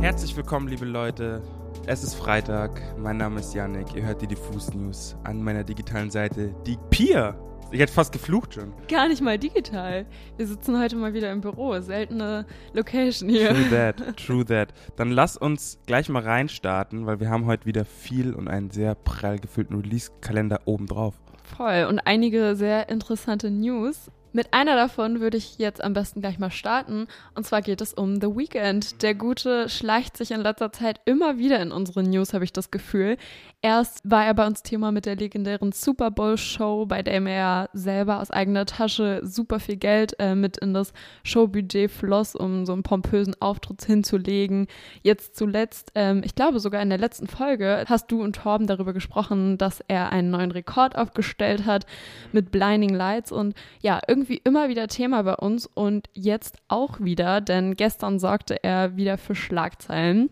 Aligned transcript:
Herzlich 0.00 0.36
willkommen, 0.36 0.68
liebe 0.68 0.84
Leute. 0.84 1.42
Es 1.86 2.04
ist 2.04 2.14
Freitag. 2.14 2.80
Mein 2.96 3.16
Name 3.16 3.40
ist 3.40 3.52
Yannick. 3.52 3.96
Ihr 3.96 4.04
hört 4.04 4.22
die 4.22 4.28
Diffus 4.28 4.72
News 4.74 5.16
an 5.24 5.42
meiner 5.42 5.64
digitalen 5.64 6.12
Seite, 6.12 6.54
die 6.64 6.78
Pier. 6.90 7.34
Ich 7.72 7.80
hätte 7.80 7.92
fast 7.92 8.12
geflucht 8.12 8.54
schon. 8.54 8.72
Gar 8.86 9.08
nicht 9.08 9.22
mal 9.22 9.40
digital. 9.40 10.06
Wir 10.36 10.46
sitzen 10.46 10.78
heute 10.78 10.94
mal 10.94 11.14
wieder 11.14 11.32
im 11.32 11.40
Büro. 11.40 11.80
Seltene 11.80 12.46
Location 12.74 13.28
hier. 13.28 13.48
True 13.48 13.70
that, 13.70 14.16
true 14.24 14.44
that. 14.44 14.72
Dann 14.94 15.10
lass 15.10 15.36
uns 15.36 15.80
gleich 15.86 16.08
mal 16.08 16.22
reinstarten, 16.22 17.06
weil 17.06 17.18
wir 17.18 17.28
haben 17.28 17.46
heute 17.46 17.66
wieder 17.66 17.84
viel 17.84 18.34
und 18.34 18.46
einen 18.46 18.70
sehr 18.70 18.94
prall 18.94 19.40
gefüllten 19.40 19.74
Release-Kalender 19.74 20.60
obendrauf. 20.66 21.16
Voll. 21.56 21.86
Und 21.88 22.00
einige 22.00 22.56
sehr 22.56 22.88
interessante 22.88 23.50
News. 23.50 24.10
Mit 24.34 24.54
einer 24.54 24.76
davon 24.76 25.20
würde 25.20 25.36
ich 25.36 25.58
jetzt 25.58 25.84
am 25.84 25.92
besten 25.92 26.20
gleich 26.20 26.38
mal 26.38 26.50
starten. 26.50 27.06
Und 27.34 27.46
zwar 27.46 27.60
geht 27.60 27.82
es 27.82 27.92
um 27.92 28.18
The 28.18 28.28
Weeknd. 28.28 29.02
Der 29.02 29.14
Gute 29.14 29.68
schleicht 29.68 30.16
sich 30.16 30.30
in 30.30 30.40
letzter 30.40 30.72
Zeit 30.72 31.00
immer 31.04 31.36
wieder 31.36 31.60
in 31.60 31.70
unsere 31.70 32.02
News, 32.02 32.32
habe 32.32 32.44
ich 32.44 32.52
das 32.52 32.70
Gefühl. 32.70 33.18
Erst 33.60 34.00
war 34.02 34.24
er 34.24 34.34
bei 34.34 34.46
uns 34.46 34.62
Thema 34.62 34.90
mit 34.90 35.04
der 35.04 35.16
legendären 35.16 35.70
Super 35.70 36.10
Bowl 36.10 36.38
Show, 36.38 36.86
bei 36.86 37.02
dem 37.02 37.26
er 37.26 37.68
selber 37.74 38.20
aus 38.20 38.30
eigener 38.30 38.64
Tasche 38.64 39.20
super 39.22 39.60
viel 39.60 39.76
Geld 39.76 40.18
äh, 40.18 40.34
mit 40.34 40.56
in 40.56 40.72
das 40.72 40.92
Showbudget 41.24 41.90
floss, 41.90 42.34
um 42.34 42.64
so 42.64 42.72
einen 42.72 42.82
pompösen 42.82 43.36
Auftritt 43.40 43.84
hinzulegen. 43.84 44.66
Jetzt 45.02 45.36
zuletzt, 45.36 45.92
ähm, 45.94 46.22
ich 46.24 46.34
glaube 46.34 46.58
sogar 46.58 46.82
in 46.82 46.88
der 46.88 46.98
letzten 46.98 47.28
Folge, 47.28 47.84
hast 47.86 48.10
du 48.10 48.22
und 48.22 48.34
Torben 48.36 48.66
darüber 48.66 48.94
gesprochen, 48.94 49.58
dass 49.58 49.80
er 49.86 50.10
einen 50.10 50.30
neuen 50.30 50.50
Rekord 50.50 50.96
aufgestellt 50.96 51.66
hat 51.66 51.86
mit 52.32 52.50
Blinding 52.50 52.94
Lights 52.94 53.30
und 53.30 53.54
ja, 53.80 54.00
irgendwie 54.08 54.21
immer 54.30 54.68
wieder 54.68 54.88
Thema 54.88 55.22
bei 55.22 55.34
uns 55.34 55.66
und 55.66 56.08
jetzt 56.12 56.56
auch 56.68 57.00
wieder, 57.00 57.40
denn 57.40 57.76
gestern 57.76 58.18
sorgte 58.18 58.62
er 58.62 58.96
wieder 58.96 59.18
für 59.18 59.34
Schlagzeilen. 59.34 60.30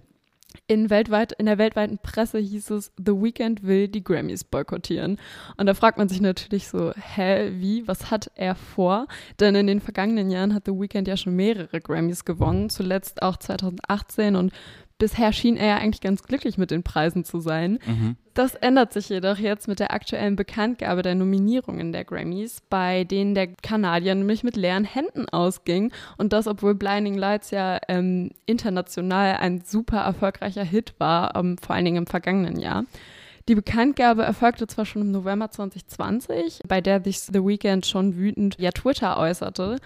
In, 0.66 0.91
weltweit, 0.91 1.32
in 1.32 1.47
der 1.47 1.58
weltweiten 1.58 1.98
Presse 1.98 2.38
hieß 2.38 2.70
es, 2.70 2.92
The 2.97 3.12
Weeknd 3.12 3.62
will 3.62 3.86
die 3.86 4.02
Grammys 4.02 4.42
boykottieren. 4.42 5.19
Und 5.56 5.66
da 5.66 5.74
fragt 5.74 5.97
man 5.97 6.08
sich 6.08 6.20
natürlich 6.20 6.69
so, 6.69 6.92
hä, 6.92 7.52
wie, 7.55 7.86
was 7.86 8.10
hat 8.10 8.32
er 8.34 8.56
vor? 8.56 9.06
Denn 9.38 9.55
in 9.55 9.69
den 9.69 9.80
vergangenen 9.80 10.30
Jahren 10.30 10.54
hat 10.54 10.64
The 10.66 10.72
Weeknd 10.72 11.06
ja 11.06 11.16
schon 11.16 11.36
mehrere 11.36 11.80
Grammys 11.80 12.25
gewonnen, 12.25 12.69
zuletzt 12.69 13.22
auch 13.22 13.36
2018 13.36 14.34
und 14.34 14.52
bisher 15.01 15.33
schien 15.33 15.56
er 15.56 15.67
ja 15.67 15.77
eigentlich 15.79 16.01
ganz 16.01 16.23
glücklich 16.23 16.59
mit 16.59 16.70
den 16.70 16.84
Preisen 16.84 17.25
zu 17.25 17.41
sein. 17.41 17.81
Mhm. 17.84 18.17
Das 18.34 18.55
ändert 18.55 18.93
sich 18.93 19.09
jedoch 19.09 19.39
jetzt 19.39 19.67
mit 19.67 19.81
der 19.81 19.93
aktuellen 19.93 20.37
Bekanntgabe 20.37 21.03
der 21.03 21.17
Nominierungen 21.17 21.91
der 21.91 22.05
Grammys, 22.05 22.62
bei 22.70 23.03
denen 23.03 23.34
der 23.34 23.48
Kanadier 23.48 24.15
nämlich 24.15 24.45
mit 24.45 24.56
leeren 24.56 24.84
Händen 24.84 25.28
ausging. 25.28 25.91
Und 26.17 26.33
das, 26.33 26.47
obwohl 26.47 26.77
Blinding 26.77 27.19
Lights 27.19 27.51
ja 27.51 27.81
ähm, 27.89 28.31
international 28.47 29.39
ein 29.41 29.62
super 29.65 29.98
erfolgreicher 29.98 30.65
Hit 30.65 30.95
war, 30.98 31.34
ähm, 31.34 31.56
vor 31.59 31.75
allen 31.75 31.87
Dingen 31.87 31.97
im 31.97 32.06
vergangenen 32.06 32.61
Jahr. 32.61 32.84
Die 33.48 33.55
Bekanntgabe 33.56 34.23
erfolgte 34.23 34.69
zwar 34.69 34.84
schon 34.84 35.03
im 35.03 35.11
November 35.11 35.51
2020, 35.51 36.61
bei 36.69 36.81
der 36.81 37.03
sich 37.03 37.19
The 37.19 37.45
Weeknd 37.45 37.84
schon 37.84 38.17
wütend 38.17 38.56
ja 38.61 38.71
Twitter 38.71 39.17
äußerte. 39.19 39.78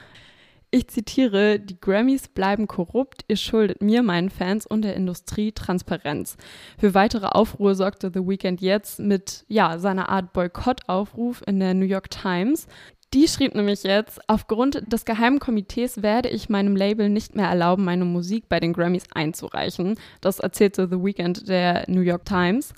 Ich 0.75 0.89
zitiere, 0.89 1.61
die 1.61 1.81
Grammys 1.81 2.27
bleiben 2.27 2.67
korrupt, 2.67 3.25
ihr 3.29 3.37
schuldet 3.37 3.81
mir, 3.81 4.03
meinen 4.03 4.29
Fans 4.29 4.67
und 4.67 4.83
der 4.83 4.97
Industrie 4.97 5.53
Transparenz. 5.53 6.37
Für 6.79 6.95
weitere 6.95 7.27
Aufruhr 7.27 7.77
sorgte 7.77 8.11
The 8.13 8.27
Weeknd 8.27 8.61
jetzt 8.61 8.99
mit 8.99 9.45
ja, 9.47 9.79
seiner 9.79 10.09
Art 10.09 10.33
Boykottaufruf 10.33 11.45
in 11.47 11.61
der 11.61 11.75
New 11.75 11.85
York 11.85 12.11
Times. 12.11 12.67
Die 13.13 13.29
schrieb 13.29 13.55
nämlich 13.55 13.85
jetzt, 13.85 14.19
aufgrund 14.29 14.93
des 14.93 15.05
geheimen 15.05 15.39
Komitees 15.39 16.03
werde 16.03 16.29
ich 16.29 16.49
meinem 16.49 16.75
Label 16.75 17.09
nicht 17.09 17.37
mehr 17.37 17.47
erlauben, 17.47 17.85
meine 17.85 18.05
Musik 18.05 18.49
bei 18.49 18.59
den 18.59 18.73
Grammys 18.73 19.05
einzureichen. 19.15 19.97
Das 20.21 20.41
erzählte 20.41 20.89
The 20.91 20.97
Weeknd 20.97 21.49
der 21.49 21.85
New 21.87 22.01
York 22.01 22.25
Times. 22.25 22.75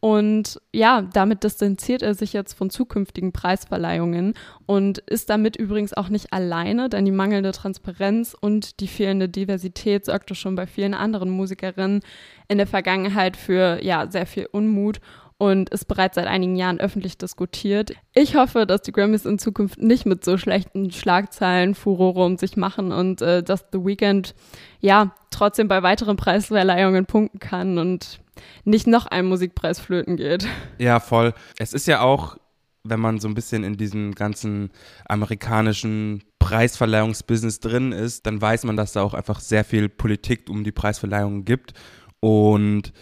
Und 0.00 0.58
ja, 0.72 1.02
damit 1.02 1.44
distanziert 1.44 2.00
er 2.02 2.14
sich 2.14 2.32
jetzt 2.32 2.54
von 2.54 2.70
zukünftigen 2.70 3.32
Preisverleihungen 3.32 4.32
und 4.64 4.98
ist 4.98 5.28
damit 5.28 5.56
übrigens 5.56 5.92
auch 5.92 6.08
nicht 6.08 6.32
alleine, 6.32 6.88
denn 6.88 7.04
die 7.04 7.10
mangelnde 7.10 7.52
Transparenz 7.52 8.34
und 8.38 8.80
die 8.80 8.88
fehlende 8.88 9.28
Diversität 9.28 10.06
sorgte 10.06 10.34
schon 10.34 10.54
bei 10.54 10.66
vielen 10.66 10.94
anderen 10.94 11.28
Musikerinnen 11.28 12.00
in 12.48 12.56
der 12.56 12.66
Vergangenheit 12.66 13.36
für 13.36 13.84
ja, 13.84 14.10
sehr 14.10 14.24
viel 14.24 14.48
Unmut 14.50 15.00
und 15.40 15.70
ist 15.70 15.86
bereits 15.86 16.16
seit 16.16 16.26
einigen 16.26 16.56
Jahren 16.56 16.80
öffentlich 16.80 17.16
diskutiert. 17.16 17.92
Ich 18.14 18.36
hoffe, 18.36 18.66
dass 18.66 18.82
die 18.82 18.92
Grammys 18.92 19.24
in 19.24 19.38
Zukunft 19.38 19.80
nicht 19.80 20.04
mit 20.04 20.22
so 20.22 20.36
schlechten 20.36 20.90
Schlagzeilen 20.90 21.74
Furore 21.74 22.24
um 22.24 22.36
sich 22.36 22.58
machen 22.58 22.92
und 22.92 23.22
äh, 23.22 23.42
dass 23.42 23.64
The 23.72 23.84
Weeknd 23.84 24.34
ja 24.80 25.14
trotzdem 25.30 25.66
bei 25.66 25.82
weiteren 25.82 26.16
Preisverleihungen 26.16 27.06
punkten 27.06 27.38
kann 27.38 27.78
und 27.78 28.20
nicht 28.64 28.86
noch 28.86 29.06
ein 29.06 29.26
Musikpreis 29.26 29.80
flöten 29.80 30.16
geht. 30.16 30.46
Ja, 30.78 31.00
voll. 31.00 31.34
Es 31.58 31.72
ist 31.72 31.86
ja 31.86 32.00
auch, 32.00 32.36
wenn 32.84 33.00
man 33.00 33.18
so 33.18 33.28
ein 33.28 33.34
bisschen 33.34 33.64
in 33.64 33.76
diesem 33.76 34.14
ganzen 34.14 34.70
amerikanischen 35.06 36.22
Preisverleihungsbusiness 36.38 37.60
drin 37.60 37.92
ist, 37.92 38.26
dann 38.26 38.40
weiß 38.40 38.64
man, 38.64 38.76
dass 38.76 38.92
da 38.92 39.02
auch 39.02 39.14
einfach 39.14 39.40
sehr 39.40 39.64
viel 39.64 39.88
Politik 39.88 40.48
um 40.48 40.64
die 40.64 40.72
Preisverleihungen 40.72 41.44
gibt. 41.44 41.74
Und 42.20 42.92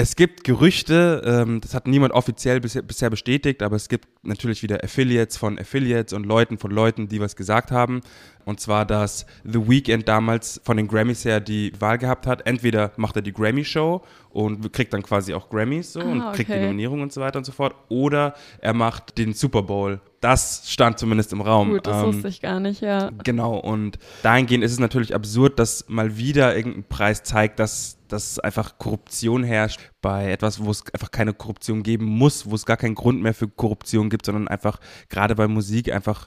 es 0.00 0.14
gibt 0.14 0.44
Gerüchte, 0.44 1.22
ähm, 1.24 1.60
das 1.60 1.74
hat 1.74 1.88
niemand 1.88 2.14
offiziell 2.14 2.60
bisher, 2.60 2.82
bisher, 2.82 3.10
bestätigt, 3.10 3.64
aber 3.64 3.74
es 3.74 3.88
gibt 3.88 4.06
natürlich 4.22 4.62
wieder 4.62 4.84
Affiliates 4.84 5.36
von 5.36 5.58
Affiliates 5.58 6.12
und 6.12 6.24
Leuten 6.24 6.56
von 6.56 6.70
Leuten, 6.70 7.08
die 7.08 7.20
was 7.20 7.34
gesagt 7.34 7.72
haben. 7.72 8.02
Und 8.44 8.60
zwar, 8.60 8.86
dass 8.86 9.26
The 9.42 9.68
Weeknd 9.68 10.06
damals 10.06 10.60
von 10.62 10.76
den 10.76 10.86
Grammys 10.86 11.24
her 11.24 11.40
die 11.40 11.72
Wahl 11.80 11.98
gehabt 11.98 12.28
hat. 12.28 12.46
Entweder 12.46 12.92
macht 12.96 13.16
er 13.16 13.22
die 13.22 13.32
Grammy-Show 13.32 14.04
und 14.30 14.72
kriegt 14.72 14.92
dann 14.92 15.02
quasi 15.02 15.34
auch 15.34 15.50
Grammys 15.50 15.94
so 15.94 16.00
ah, 16.00 16.04
und 16.04 16.32
kriegt 16.32 16.48
okay. 16.48 16.60
die 16.60 16.66
Nominierung 16.66 17.02
und 17.02 17.12
so 17.12 17.20
weiter 17.20 17.38
und 17.38 17.44
so 17.44 17.50
fort. 17.50 17.74
Oder 17.88 18.34
er 18.60 18.74
macht 18.74 19.18
den 19.18 19.32
Super 19.32 19.62
Bowl. 19.64 20.00
Das 20.20 20.64
stand 20.66 20.98
zumindest 20.98 21.32
im 21.32 21.40
Raum. 21.40 21.70
Gut, 21.70 21.86
das 21.86 22.02
ähm, 22.02 22.08
wusste 22.08 22.28
ich 22.28 22.40
gar 22.40 22.58
nicht, 22.58 22.80
ja. 22.80 23.10
Genau, 23.22 23.56
und 23.56 23.98
dahingehend 24.22 24.64
ist 24.64 24.72
es 24.72 24.80
natürlich 24.80 25.14
absurd, 25.14 25.58
dass 25.58 25.88
mal 25.88 26.16
wieder 26.16 26.56
irgendein 26.56 26.84
Preis 26.84 27.22
zeigt, 27.22 27.58
dass 27.58 27.98
dass 28.08 28.38
einfach 28.38 28.78
Korruption 28.78 29.44
herrscht 29.44 29.80
bei 30.00 30.32
etwas, 30.32 30.64
wo 30.64 30.70
es 30.70 30.82
einfach 30.92 31.10
keine 31.10 31.34
Korruption 31.34 31.82
geben 31.82 32.06
muss, 32.06 32.50
wo 32.50 32.54
es 32.54 32.66
gar 32.66 32.76
keinen 32.76 32.94
Grund 32.94 33.22
mehr 33.22 33.34
für 33.34 33.48
Korruption 33.48 34.10
gibt, 34.10 34.26
sondern 34.26 34.48
einfach 34.48 34.80
gerade 35.08 35.34
bei 35.34 35.46
Musik 35.46 35.92
einfach 35.92 36.26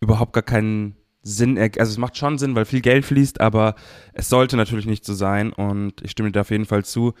überhaupt 0.00 0.32
gar 0.32 0.42
keinen 0.42 0.96
Sinn, 1.22 1.58
also 1.58 1.90
es 1.90 1.98
macht 1.98 2.18
schon 2.18 2.36
Sinn, 2.36 2.54
weil 2.54 2.66
viel 2.66 2.82
Geld 2.82 3.06
fließt, 3.06 3.40
aber 3.40 3.76
es 4.12 4.28
sollte 4.28 4.56
natürlich 4.56 4.86
nicht 4.86 5.06
so 5.06 5.14
sein 5.14 5.52
und 5.52 6.02
ich 6.02 6.10
stimme 6.10 6.30
dir 6.30 6.42
auf 6.42 6.50
jeden 6.50 6.66
Fall 6.66 6.84
zu 6.84 7.14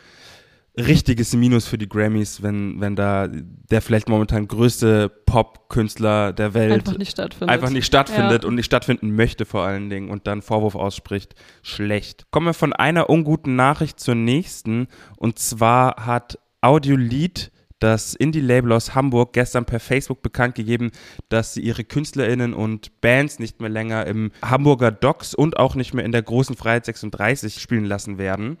richtiges 0.76 1.34
Minus 1.34 1.66
für 1.66 1.78
die 1.78 1.88
Grammys, 1.88 2.42
wenn, 2.42 2.80
wenn 2.80 2.96
da 2.96 3.28
der 3.28 3.80
vielleicht 3.80 4.08
momentan 4.08 4.48
größte 4.48 5.08
Pop-Künstler 5.08 6.32
der 6.32 6.54
Welt 6.54 6.72
einfach 6.72 6.98
nicht 6.98 7.12
stattfindet, 7.12 7.50
einfach 7.50 7.70
nicht 7.70 7.86
stattfindet 7.86 8.42
ja. 8.42 8.48
und 8.48 8.56
nicht 8.56 8.66
stattfinden 8.66 9.14
möchte 9.14 9.44
vor 9.44 9.62
allen 9.62 9.88
Dingen 9.88 10.10
und 10.10 10.26
dann 10.26 10.42
Vorwurf 10.42 10.74
ausspricht. 10.74 11.34
Schlecht. 11.62 12.26
Kommen 12.30 12.46
wir 12.46 12.54
von 12.54 12.72
einer 12.72 13.08
unguten 13.08 13.54
Nachricht 13.56 14.00
zur 14.00 14.16
nächsten 14.16 14.88
und 15.16 15.38
zwar 15.38 16.06
hat 16.06 16.38
Audiolied 16.60 17.52
das 17.78 18.14
Indie-Label 18.14 18.72
aus 18.72 18.94
Hamburg 18.94 19.34
gestern 19.34 19.66
per 19.66 19.78
Facebook 19.78 20.22
bekannt 20.22 20.54
gegeben, 20.54 20.90
dass 21.28 21.54
sie 21.54 21.60
ihre 21.60 21.84
KünstlerInnen 21.84 22.54
und 22.54 23.00
Bands 23.00 23.38
nicht 23.38 23.60
mehr 23.60 23.68
länger 23.68 24.06
im 24.06 24.32
Hamburger 24.42 24.90
Docks 24.90 25.34
und 25.34 25.58
auch 25.58 25.74
nicht 25.74 25.92
mehr 25.92 26.04
in 26.04 26.12
der 26.12 26.22
großen 26.22 26.56
Freiheit 26.56 26.86
36 26.86 27.60
spielen 27.60 27.84
lassen 27.84 28.16
werden. 28.16 28.58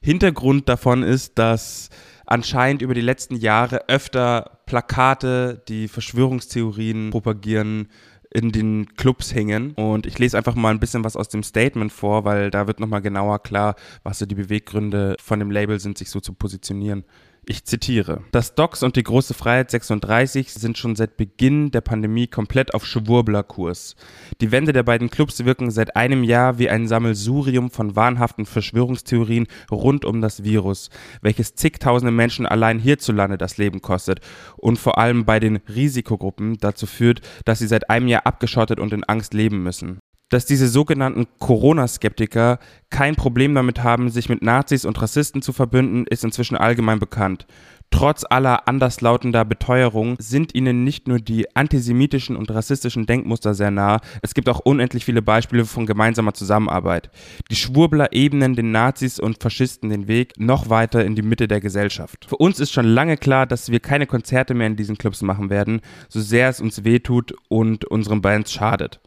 Hintergrund 0.00 0.68
davon 0.68 1.02
ist, 1.02 1.38
dass 1.38 1.90
anscheinend 2.26 2.82
über 2.82 2.94
die 2.94 3.00
letzten 3.00 3.36
Jahre 3.36 3.88
öfter 3.88 4.58
Plakate, 4.66 5.62
die 5.68 5.88
Verschwörungstheorien 5.88 7.10
propagieren, 7.10 7.88
in 8.30 8.52
den 8.52 8.94
Clubs 8.96 9.34
hängen. 9.34 9.72
Und 9.72 10.04
ich 10.04 10.18
lese 10.18 10.36
einfach 10.36 10.54
mal 10.54 10.70
ein 10.70 10.80
bisschen 10.80 11.04
was 11.04 11.16
aus 11.16 11.28
dem 11.28 11.42
Statement 11.42 11.92
vor, 11.92 12.24
weil 12.24 12.50
da 12.50 12.66
wird 12.66 12.80
nochmal 12.80 13.00
genauer 13.00 13.42
klar, 13.42 13.76
was 14.02 14.18
so 14.18 14.26
die 14.26 14.34
Beweggründe 14.34 15.16
von 15.22 15.38
dem 15.38 15.50
Label 15.50 15.80
sind, 15.80 15.96
sich 15.96 16.10
so 16.10 16.20
zu 16.20 16.34
positionieren. 16.34 17.04
Ich 17.48 17.64
zitiere. 17.64 18.24
Das 18.32 18.56
DOCS 18.56 18.82
und 18.82 18.96
die 18.96 19.04
Große 19.04 19.32
Freiheit 19.32 19.70
36 19.70 20.52
sind 20.52 20.76
schon 20.76 20.96
seit 20.96 21.16
Beginn 21.16 21.70
der 21.70 21.80
Pandemie 21.80 22.26
komplett 22.26 22.74
auf 22.74 22.84
Schwurblerkurs. 22.84 23.94
Die 24.40 24.50
Wände 24.50 24.72
der 24.72 24.82
beiden 24.82 25.10
Clubs 25.10 25.44
wirken 25.44 25.70
seit 25.70 25.94
einem 25.94 26.24
Jahr 26.24 26.58
wie 26.58 26.68
ein 26.68 26.88
Sammelsurium 26.88 27.70
von 27.70 27.94
wahnhaften 27.94 28.46
Verschwörungstheorien 28.46 29.46
rund 29.70 30.04
um 30.04 30.20
das 30.20 30.42
Virus, 30.42 30.90
welches 31.22 31.54
zigtausende 31.54 32.10
Menschen 32.10 32.46
allein 32.46 32.80
hierzulande 32.80 33.38
das 33.38 33.58
Leben 33.58 33.80
kostet 33.80 34.18
und 34.56 34.76
vor 34.76 34.98
allem 34.98 35.24
bei 35.24 35.38
den 35.38 35.58
Risikogruppen 35.68 36.58
dazu 36.58 36.86
führt, 36.86 37.20
dass 37.44 37.60
sie 37.60 37.68
seit 37.68 37.90
einem 37.90 38.08
Jahr 38.08 38.26
abgeschottet 38.26 38.80
und 38.80 38.92
in 38.92 39.04
Angst 39.04 39.34
leben 39.34 39.62
müssen 39.62 40.00
dass 40.28 40.46
diese 40.46 40.68
sogenannten 40.68 41.26
Corona-Skeptiker 41.38 42.58
kein 42.90 43.16
Problem 43.16 43.54
damit 43.54 43.82
haben, 43.82 44.10
sich 44.10 44.28
mit 44.28 44.42
Nazis 44.42 44.84
und 44.84 45.00
Rassisten 45.00 45.42
zu 45.42 45.52
verbünden, 45.52 46.06
ist 46.06 46.24
inzwischen 46.24 46.56
allgemein 46.56 46.98
bekannt. 46.98 47.46
Trotz 47.90 48.24
aller 48.28 48.66
anderslautender 48.66 49.44
Beteuerung 49.44 50.16
sind 50.18 50.54
ihnen 50.54 50.82
nicht 50.82 51.06
nur 51.06 51.18
die 51.18 51.54
antisemitischen 51.54 52.36
und 52.36 52.50
rassistischen 52.50 53.06
Denkmuster 53.06 53.54
sehr 53.54 53.70
nah, 53.70 54.00
es 54.22 54.34
gibt 54.34 54.48
auch 54.48 54.58
unendlich 54.58 55.04
viele 55.04 55.22
Beispiele 55.22 55.64
von 55.64 55.86
gemeinsamer 55.86 56.34
Zusammenarbeit. 56.34 57.10
Die 57.50 57.56
Schwurbler 57.56 58.12
ebnen 58.12 58.56
den 58.56 58.72
Nazis 58.72 59.20
und 59.20 59.40
Faschisten 59.40 59.88
den 59.88 60.08
Weg 60.08 60.32
noch 60.36 60.68
weiter 60.68 61.04
in 61.04 61.14
die 61.14 61.22
Mitte 61.22 61.46
der 61.48 61.60
Gesellschaft. 61.60 62.26
Für 62.28 62.36
uns 62.36 62.58
ist 62.58 62.72
schon 62.72 62.86
lange 62.86 63.16
klar, 63.16 63.46
dass 63.46 63.70
wir 63.70 63.80
keine 63.80 64.06
Konzerte 64.06 64.54
mehr 64.54 64.66
in 64.66 64.76
diesen 64.76 64.98
Clubs 64.98 65.22
machen 65.22 65.48
werden, 65.48 65.80
so 66.08 66.20
sehr 66.20 66.48
es 66.48 66.60
uns 66.60 66.84
wehtut 66.84 67.34
und 67.48 67.84
unseren 67.84 68.20
Bands 68.20 68.52
schadet. 68.52 69.00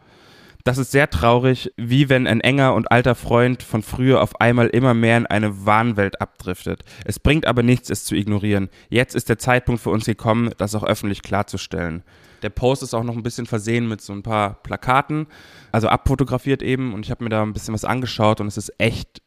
Das 0.70 0.78
ist 0.78 0.92
sehr 0.92 1.10
traurig, 1.10 1.74
wie 1.78 2.10
wenn 2.10 2.28
ein 2.28 2.42
enger 2.42 2.76
und 2.76 2.92
alter 2.92 3.16
Freund 3.16 3.64
von 3.64 3.82
früher 3.82 4.22
auf 4.22 4.40
einmal 4.40 4.68
immer 4.68 4.94
mehr 4.94 5.18
in 5.18 5.26
eine 5.26 5.66
Wahnwelt 5.66 6.22
abdriftet. 6.22 6.84
Es 7.06 7.18
bringt 7.18 7.48
aber 7.48 7.64
nichts, 7.64 7.90
es 7.90 8.06
zu 8.06 8.14
ignorieren. 8.14 8.70
Jetzt 8.88 9.16
ist 9.16 9.30
der 9.30 9.40
Zeitpunkt 9.40 9.82
für 9.82 9.90
uns 9.90 10.06
gekommen, 10.06 10.52
das 10.60 10.76
auch 10.76 10.84
öffentlich 10.84 11.24
klarzustellen. 11.24 12.04
Der 12.44 12.52
Post 12.52 12.84
ist 12.84 12.94
auch 12.94 13.04
noch 13.04 13.16
ein 13.16 13.24
bisschen 13.24 13.48
versehen 13.48 13.88
mit 13.88 14.00
so 14.00 14.14
ein 14.14 14.22
paar 14.22 14.62
Plakaten, 14.62 15.26
also 15.72 15.88
abfotografiert 15.88 16.62
eben 16.62 16.94
und 16.94 17.04
ich 17.04 17.10
habe 17.10 17.24
mir 17.24 17.32
da 17.32 17.42
ein 17.42 17.54
bisschen 17.54 17.74
was 17.74 17.84
angeschaut 17.84 18.40
und 18.40 18.46
es 18.46 18.58
ist 18.58 18.72
echt 18.78 19.24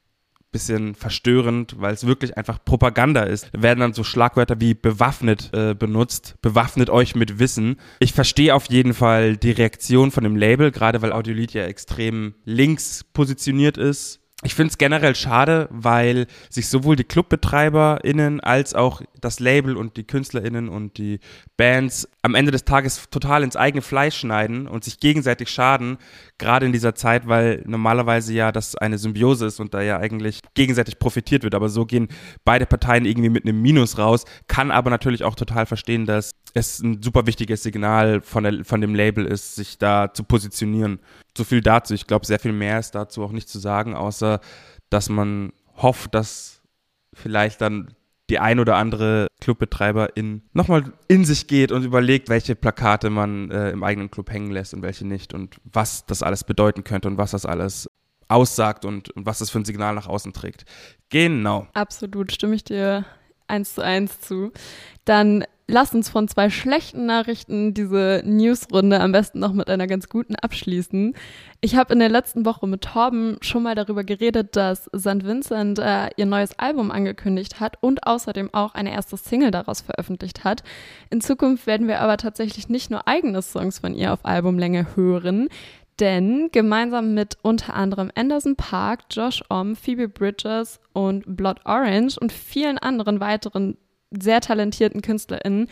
bisschen 0.53 0.95
verstörend, 0.95 1.77
weil 1.79 1.95
es 1.95 2.07
wirklich 2.07 2.37
einfach 2.37 2.65
Propaganda 2.65 3.23
ist. 3.23 3.49
Da 3.53 3.63
werden 3.63 3.81
dann 3.81 3.95
so 3.95 4.05
Schlagwörter 4.05 4.61
wie 4.61 4.75
bewaffnet 4.75 5.51
äh, 5.53 5.75
benutzt, 5.75 6.37
bewaffnet 6.43 6.91
euch 6.91 7.15
mit 7.15 7.39
Wissen. 7.39 7.77
Ich 7.99 8.13
verstehe 8.13 8.55
auf 8.55 8.67
jeden 8.67 8.95
Fall 8.95 9.37
die 9.37 9.51
Reaktion 9.51 10.11
von 10.11 10.25
dem 10.25 10.37
Label, 10.37 10.71
gerade 10.71 11.03
weil 11.03 11.13
Audiolied 11.13 11.55
ja 11.55 11.65
extrem 11.65 12.35
links 12.45 13.05
positioniert 13.13 13.79
ist 13.79 14.23
ich 14.45 14.55
finde 14.55 14.71
es 14.71 14.79
generell 14.79 15.15
schade, 15.15 15.69
weil 15.71 16.27
sich 16.51 16.69
sowohl 16.69 16.97
die 16.97 17.05
ClubbetreiberInnen 17.05 18.41
als 18.41 18.75
auch 18.75 19.03
das 19.21 19.39
Label 19.39 19.77
und 19.77 19.97
die 19.97 20.05
KünstlerInnen 20.05 20.69
und 20.69 20.99
die 20.99 21.21
Bands 21.57 22.09
am 22.23 22.35
Ende 22.35 22.51
des 22.51 22.65
Tages 22.65 23.09
total 23.11 23.45
ins 23.45 23.55
eigene 23.55 23.83
Fleisch 23.83 24.17
schneiden 24.17 24.67
und 24.67 24.83
sich 24.83 24.99
gegenseitig 24.99 25.49
schaden, 25.49 25.97
gerade 26.43 26.67
in 26.67 26.73
dieser 26.73 26.95
Zeit, 26.95 27.27
weil 27.27 27.63
normalerweise 27.67 28.35
ja 28.35 28.53
das 28.53 28.77
eine 28.77 28.99
Symbiose 28.99 29.47
ist 29.47 29.61
und 29.61 29.73
da 29.73 29.81
ja 29.81 29.99
eigentlich 29.99 30.41
gegenseitig 30.55 30.99
profitiert 30.99 31.45
wird. 31.45 31.55
Aber 31.55 31.69
so 31.69 31.87
gehen 31.87 32.09
beide 32.45 32.67
Parteien 32.67 33.07
irgendwie 33.07 33.31
mit 33.31 33.45
einem 33.45 33.63
Minus 33.63 33.99
raus, 33.99 34.25
kann 34.49 34.71
aber 34.71 34.91
natürlich 34.91 35.25
auch 35.25 35.35
total 35.35 35.67
verstehen, 35.67 36.05
dass 36.05 36.33
es 36.55 36.81
ein 36.81 37.03
super 37.03 37.27
wichtiges 37.27 37.63
Signal 37.63 38.21
von, 38.21 38.45
der, 38.45 38.65
von 38.65 38.81
dem 38.81 38.95
Label 38.95 39.25
ist, 39.25 39.55
sich 39.55 39.79
da 39.79 40.13
zu 40.13 40.25
positionieren 40.25 41.01
so 41.37 41.45
viel 41.45 41.63
dazu. 41.63 41.95
Ich 41.95 42.07
glaube, 42.07 42.27
sehr 42.27 42.39
viel 42.39 42.53
mehr 42.53 42.79
ist 42.79 42.95
dazu 42.95 43.23
auch 43.23 43.33
nicht 43.33 43.49
zu 43.49 43.59
sagen, 43.59 43.95
außer 43.95 44.41
dass 44.91 45.09
man 45.09 45.53
hofft, 45.77 46.15
dass 46.15 46.61
vielleicht 47.15 47.61
dann 47.61 47.95
die 48.31 48.39
ein 48.39 48.61
oder 48.61 48.77
andere 48.77 49.27
Clubbetreiberin 49.41 50.43
nochmal 50.53 50.93
in 51.09 51.25
sich 51.25 51.47
geht 51.47 51.73
und 51.73 51.85
überlegt, 51.85 52.29
welche 52.29 52.55
Plakate 52.55 53.11
man 53.11 53.51
äh, 53.51 53.71
im 53.71 53.83
eigenen 53.83 54.11
Club 54.11 54.31
hängen 54.31 54.51
lässt 54.51 54.75
und 54.75 54.83
welche 54.83 55.07
nicht 55.07 55.35
und 55.35 55.57
was 55.65 56.07
das 56.07 56.23
alles 56.23 56.45
bedeuten 56.45 56.85
könnte 56.85 57.09
und 57.09 57.19
was 57.19 57.33
das 57.33 57.45
alles 57.45 57.91
aussagt 58.29 58.85
und, 58.85 59.11
und 59.11 59.27
was 59.27 59.41
das 59.41 59.51
für 59.51 59.59
ein 59.59 59.65
Signal 59.65 59.95
nach 59.95 60.07
außen 60.07 60.33
trägt. 60.33 60.65
Genau. 61.11 61.67
Absolut, 61.75 62.33
stimme 62.33 62.55
ich 62.55 62.65
dir 62.65 63.05
eins 63.49 63.75
zu 63.75 63.83
eins 63.83 64.21
zu. 64.21 64.53
Dann 65.05 65.45
lass 65.67 65.95
uns 65.95 66.09
von 66.09 66.29
zwei 66.29 66.51
schlechten 66.51 67.07
Nachrichten 67.07 67.75
diese 67.75 68.23
Newsrunde 68.25 69.01
am 69.01 69.13
besten 69.13 69.39
noch 69.39 69.53
mit 69.53 69.71
einer 69.71 69.87
ganz 69.87 70.09
guten 70.09 70.37
abschließen. 70.37 71.15
Ich 71.61 71.77
habe 71.77 71.93
in 71.93 71.99
der 71.99 72.09
letzten 72.09 72.45
Woche 72.45 72.67
mit 72.67 72.83
Torben 72.83 73.39
schon 73.41 73.63
mal 73.63 73.75
darüber 73.75 74.05
geredet, 74.05 74.57
dass 74.57 74.85
St. 74.97 75.25
Vincent 75.25 75.79
äh, 75.79 76.11
ihr 76.17 76.27
neues 76.27 76.59
Album 76.59 76.91
angekündigt 76.91 77.61
hat 77.61 77.79
und 77.81 78.07
außerdem 78.07 78.51
auch 78.53 78.75
eine 78.75 78.93
erste 78.93 79.17
Single 79.17 79.51
daraus 79.51 79.81
veröffentlicht 79.81 80.45
hat. 80.45 80.63
In 81.11 81.21
Zukunft 81.21 81.67
werden 81.67 81.89
wir 81.89 82.01
aber 82.01 82.17
tatsächlich 82.17 82.69
nicht 82.69 82.91
nur 82.91 83.09
eigene 83.09 83.43
Songs 83.43 83.79
von 83.79 83.95
ihr 83.95 84.13
auf 84.13 84.25
Albumlänge 84.25 84.97
hören. 84.97 85.49
Denn 86.01 86.49
gemeinsam 86.53 87.15
mit 87.15 87.37
unter 87.43 87.75
anderem 87.75 88.11
Anderson 88.15 88.57
Park, 88.57 89.01
Josh 89.11 89.43
Om, 89.49 89.77
Phoebe 89.77 90.09
Bridges 90.09 90.81
und 90.95 91.37
Blood 91.37 91.61
Orange 91.65 92.19
und 92.19 92.33
vielen 92.33 92.79
anderen 92.79 93.21
weiteren 93.21 93.77
sehr 94.21 94.41
talentierten 94.41 95.03
KünstlerInnen 95.03 95.69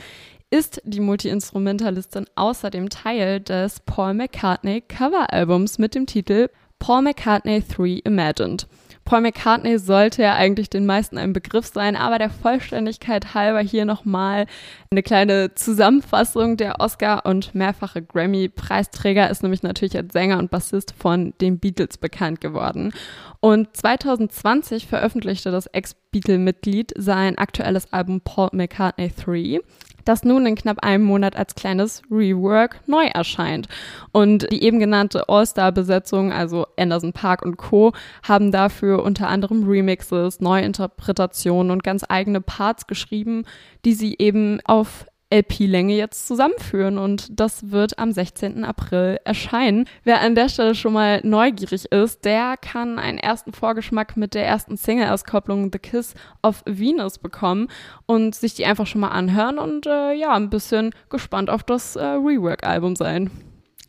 ist 0.50 0.82
die 0.84 1.00
Multiinstrumentalistin 1.00 2.26
außerdem 2.34 2.88
Teil 2.90 3.40
des 3.40 3.80
Paul 3.80 4.14
McCartney 4.14 4.80
Coveralbums 4.80 5.78
mit 5.78 5.94
dem 5.94 6.06
Titel 6.06 6.48
Paul 6.80 7.02
McCartney 7.02 7.62
3 7.62 8.00
Imagined. 8.04 8.66
Paul 9.10 9.22
McCartney 9.22 9.76
sollte 9.80 10.22
ja 10.22 10.34
eigentlich 10.34 10.70
den 10.70 10.86
meisten 10.86 11.18
ein 11.18 11.32
Begriff 11.32 11.66
sein, 11.66 11.96
aber 11.96 12.18
der 12.18 12.30
Vollständigkeit 12.30 13.34
halber 13.34 13.58
hier 13.58 13.84
nochmal 13.84 14.46
eine 14.92 15.02
kleine 15.02 15.52
Zusammenfassung. 15.56 16.56
Der 16.56 16.78
Oscar- 16.78 17.26
und 17.26 17.52
mehrfache 17.52 18.02
Grammy-Preisträger 18.02 19.28
ist 19.28 19.42
nämlich 19.42 19.64
natürlich 19.64 19.96
als 19.96 20.12
Sänger 20.12 20.38
und 20.38 20.52
Bassist 20.52 20.94
von 20.96 21.34
den 21.40 21.58
Beatles 21.58 21.98
bekannt 21.98 22.40
geworden. 22.40 22.92
Und 23.40 23.76
2020 23.76 24.86
veröffentlichte 24.86 25.50
das 25.50 25.66
Ex-Beatle-Mitglied 25.66 26.92
sein 26.96 27.36
aktuelles 27.36 27.92
Album 27.92 28.20
Paul 28.20 28.50
McCartney 28.52 29.10
3 29.10 29.58
das 30.04 30.24
nun 30.24 30.46
in 30.46 30.54
knapp 30.54 30.84
einem 30.84 31.04
Monat 31.04 31.36
als 31.36 31.54
kleines 31.54 32.02
Rework 32.10 32.80
neu 32.86 33.06
erscheint. 33.06 33.68
Und 34.12 34.50
die 34.50 34.62
eben 34.62 34.78
genannte 34.78 35.28
All-Star-Besetzung, 35.28 36.32
also 36.32 36.66
Anderson 36.78 37.12
Park 37.12 37.42
und 37.42 37.56
Co., 37.56 37.92
haben 38.22 38.52
dafür 38.52 39.02
unter 39.02 39.28
anderem 39.28 39.68
Remixes, 39.68 40.40
Neuinterpretationen 40.40 41.70
und 41.70 41.82
ganz 41.82 42.04
eigene 42.08 42.40
Parts 42.40 42.86
geschrieben, 42.86 43.44
die 43.84 43.94
sie 43.94 44.16
eben 44.18 44.60
auf 44.64 45.06
LP-Länge 45.30 45.94
jetzt 45.94 46.26
zusammenführen 46.26 46.98
und 46.98 47.28
das 47.38 47.70
wird 47.70 47.98
am 47.98 48.10
16. 48.10 48.64
April 48.64 49.18
erscheinen. 49.24 49.86
Wer 50.02 50.20
an 50.20 50.34
der 50.34 50.48
Stelle 50.48 50.74
schon 50.74 50.92
mal 50.92 51.20
neugierig 51.22 51.86
ist, 51.92 52.24
der 52.24 52.56
kann 52.56 52.98
einen 52.98 53.18
ersten 53.18 53.52
Vorgeschmack 53.52 54.16
mit 54.16 54.34
der 54.34 54.46
ersten 54.46 54.76
Single-Auskopplung 54.76 55.70
The 55.72 55.78
Kiss 55.78 56.14
of 56.42 56.62
Venus 56.66 57.18
bekommen 57.18 57.68
und 58.06 58.34
sich 58.34 58.54
die 58.54 58.66
einfach 58.66 58.86
schon 58.86 59.00
mal 59.00 59.08
anhören 59.08 59.58
und 59.58 59.86
äh, 59.86 60.12
ja, 60.14 60.34
ein 60.34 60.50
bisschen 60.50 60.92
gespannt 61.08 61.48
auf 61.48 61.62
das 61.62 61.94
äh, 61.94 62.02
Rework-Album 62.02 62.96
sein. 62.96 63.30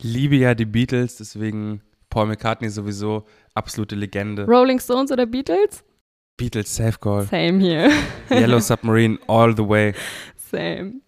Liebe 0.02 0.36
ja 0.36 0.54
die 0.54 0.66
Beatles, 0.66 1.18
deswegen 1.18 1.82
Paul 2.10 2.28
McCartney 2.28 2.70
sowieso 2.70 3.24
absolute 3.56 3.96
Legende. 3.96 4.46
Rolling 4.46 4.80
Stones 4.80 5.12
oder 5.12 5.26
Beatles? 5.26 5.84
Beatles, 6.38 6.76
Safe 6.76 6.98
Call. 7.00 7.24
Same 7.24 7.60
here. 7.60 7.90
Yellow 8.30 8.60
Submarine, 8.60 9.18
all 9.28 9.56
the 9.56 9.68
way. 9.68 9.94
Same. 10.38 11.02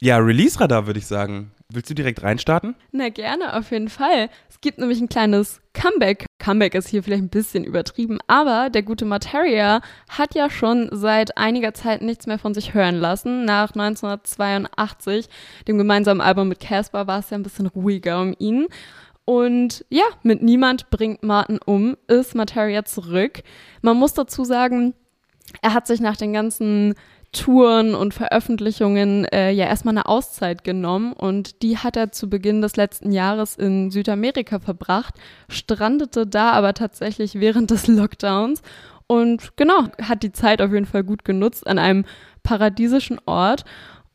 Ja, 0.00 0.18
Release-Radar 0.18 0.86
würde 0.86 1.00
ich 1.00 1.06
sagen. 1.06 1.50
Willst 1.70 1.90
du 1.90 1.94
direkt 1.94 2.22
reinstarten? 2.22 2.76
Na 2.92 3.08
gerne, 3.08 3.56
auf 3.56 3.72
jeden 3.72 3.88
Fall. 3.88 4.30
Es 4.48 4.60
gibt 4.60 4.78
nämlich 4.78 5.00
ein 5.00 5.08
kleines 5.08 5.60
Comeback. 5.74 6.24
Comeback 6.38 6.76
ist 6.76 6.88
hier 6.88 7.02
vielleicht 7.02 7.24
ein 7.24 7.28
bisschen 7.28 7.64
übertrieben, 7.64 8.20
aber 8.28 8.70
der 8.70 8.82
gute 8.82 9.04
Materia 9.04 9.82
hat 10.08 10.36
ja 10.36 10.50
schon 10.50 10.88
seit 10.92 11.36
einiger 11.36 11.74
Zeit 11.74 12.00
nichts 12.00 12.28
mehr 12.28 12.38
von 12.38 12.54
sich 12.54 12.74
hören 12.74 12.94
lassen. 12.94 13.44
Nach 13.44 13.72
1982, 13.72 15.28
dem 15.66 15.78
gemeinsamen 15.78 16.20
Album 16.20 16.48
mit 16.48 16.60
Casper, 16.60 17.08
war 17.08 17.18
es 17.18 17.30
ja 17.30 17.36
ein 17.36 17.42
bisschen 17.42 17.66
ruhiger 17.66 18.20
um 18.22 18.34
ihn. 18.38 18.68
Und 19.24 19.84
ja, 19.90 20.04
mit 20.22 20.42
Niemand 20.42 20.90
bringt 20.90 21.24
Martin 21.24 21.58
um, 21.66 21.96
ist 22.06 22.36
Materia 22.36 22.84
zurück. 22.84 23.42
Man 23.82 23.96
muss 23.96 24.14
dazu 24.14 24.44
sagen, 24.44 24.94
er 25.60 25.74
hat 25.74 25.86
sich 25.86 26.00
nach 26.00 26.16
den 26.16 26.32
ganzen 26.32 26.94
Touren 27.32 27.94
und 27.94 28.14
Veröffentlichungen 28.14 29.26
äh, 29.26 29.50
ja 29.50 29.66
erstmal 29.66 29.92
eine 29.92 30.06
Auszeit 30.06 30.64
genommen 30.64 31.12
und 31.12 31.62
die 31.62 31.76
hat 31.76 31.96
er 31.96 32.10
zu 32.10 32.30
Beginn 32.30 32.62
des 32.62 32.76
letzten 32.76 33.12
Jahres 33.12 33.56
in 33.56 33.90
Südamerika 33.90 34.60
verbracht, 34.60 35.14
strandete 35.48 36.26
da 36.26 36.52
aber 36.52 36.72
tatsächlich 36.74 37.34
während 37.34 37.70
des 37.70 37.86
Lockdowns 37.86 38.62
und 39.06 39.56
genau, 39.56 39.88
hat 40.02 40.22
die 40.22 40.32
Zeit 40.32 40.60
auf 40.62 40.72
jeden 40.72 40.86
Fall 40.86 41.02
gut 41.02 41.24
genutzt 41.24 41.66
an 41.66 41.78
einem 41.78 42.04
paradiesischen 42.42 43.18
Ort 43.26 43.64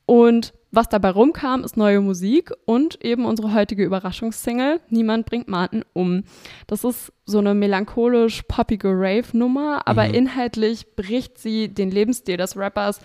und 0.06 0.54
was 0.72 0.90
dabei 0.90 1.12
rumkam, 1.12 1.64
ist 1.64 1.78
neue 1.78 2.02
Musik 2.02 2.52
und 2.66 3.04
eben 3.06 3.26
unsere 3.26 3.54
heutige 3.54 3.84
Überraschungssingle 3.84 4.82
Niemand 4.90 5.28
bringt 5.28 5.48
Martin 5.48 5.86
um. 5.94 6.24
Das 6.66 6.84
ist 6.84 7.14
so 7.26 7.38
eine 7.38 7.54
melancholisch 7.54 8.42
poppige 8.48 8.90
Rave-Nummer, 8.90 9.88
aber 9.88 10.08
mhm. 10.08 10.16
inhaltlich 10.16 10.96
bricht 10.96 11.38
sie 11.38 11.70
den 11.70 11.92
Lebensstil 11.92 12.38
des 12.38 12.58
Rappers 12.58 13.00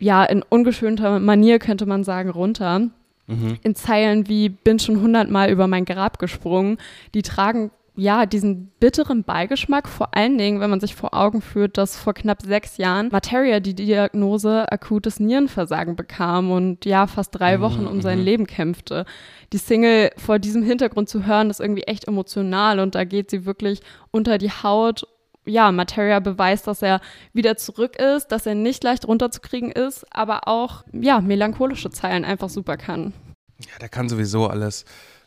ja 0.00 0.24
in 0.24 0.42
ungeschönter 0.42 1.20
Manier, 1.20 1.60
könnte 1.60 1.86
man 1.86 2.02
sagen, 2.02 2.28
runter. 2.28 2.90
Mhm. 3.28 3.58
In 3.62 3.76
Zeilen 3.76 4.28
wie 4.28 4.48
bin 4.48 4.80
schon 4.80 5.00
hundertmal 5.00 5.50
über 5.50 5.68
mein 5.68 5.84
Grab 5.84 6.18
gesprungen, 6.18 6.78
die 7.14 7.22
tragen 7.22 7.70
ja, 7.96 8.26
diesen 8.26 8.68
bitteren 8.78 9.24
Beigeschmack, 9.24 9.88
vor 9.88 10.14
allen 10.14 10.36
Dingen, 10.36 10.60
wenn 10.60 10.68
man 10.68 10.80
sich 10.80 10.94
vor 10.94 11.14
Augen 11.14 11.40
führt, 11.40 11.78
dass 11.78 11.96
vor 11.96 12.12
knapp 12.12 12.42
sechs 12.42 12.76
Jahren 12.76 13.08
Materia 13.10 13.58
die 13.58 13.74
Diagnose 13.74 14.70
akutes 14.70 15.18
Nierenversagen 15.18 15.96
bekam 15.96 16.50
und 16.50 16.84
ja, 16.84 17.06
fast 17.06 17.38
drei 17.38 17.56
mhm, 17.56 17.62
Wochen 17.62 17.86
um 17.86 18.02
sein 18.02 18.18
mhm. 18.18 18.24
Leben 18.24 18.46
kämpfte. 18.46 19.06
Die 19.52 19.58
Single 19.58 20.10
vor 20.18 20.38
diesem 20.38 20.62
Hintergrund 20.62 21.08
zu 21.08 21.26
hören, 21.26 21.48
ist 21.48 21.60
irgendwie 21.60 21.84
echt 21.84 22.06
emotional 22.06 22.80
und 22.80 22.94
da 22.94 23.04
geht 23.04 23.30
sie 23.30 23.46
wirklich 23.46 23.80
unter 24.10 24.36
die 24.36 24.50
Haut 24.50 25.06
ja, 25.48 25.70
Materia 25.70 26.18
beweist, 26.20 26.66
dass 26.66 26.82
er 26.82 27.00
wieder 27.32 27.56
zurück 27.56 27.96
ist, 27.96 28.28
dass 28.28 28.46
er 28.46 28.56
nicht 28.56 28.82
leicht 28.82 29.06
runterzukriegen 29.06 29.70
ist, 29.70 30.04
aber 30.10 30.48
auch, 30.48 30.84
ja, 30.92 31.20
melancholische 31.20 31.90
Zeilen 31.90 32.24
einfach 32.24 32.48
super 32.48 32.76
kann. 32.76 33.12
Ja, 33.60 33.78
der 33.80 33.88
kann 33.88 34.08
sowieso 34.08 34.48
alles. 34.48 34.84